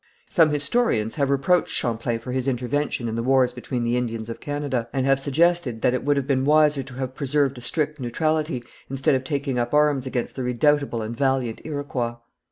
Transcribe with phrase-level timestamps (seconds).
[0.31, 4.39] Some historians have reproached Champlain for his intervention in the wars between the Indians of
[4.39, 7.99] Canada, and have suggested that it would have been wiser to have preserved a strict
[7.99, 12.15] neutrality, instead of taking up arms against the redoubtable and valiant Iroquois.